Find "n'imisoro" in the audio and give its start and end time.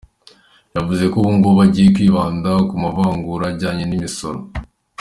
3.87-4.39